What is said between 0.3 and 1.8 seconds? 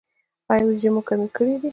ایا وریجې مو کمې کړي دي؟